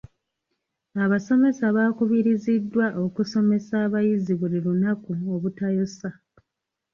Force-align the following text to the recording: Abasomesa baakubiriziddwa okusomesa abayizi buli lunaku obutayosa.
Abasomesa 1.03 1.65
baakubiriziddwa 1.75 2.85
okusomesa 3.05 3.73
abayizi 3.85 4.33
buli 4.39 4.57
lunaku 4.65 5.11
obutayosa. 5.33 6.09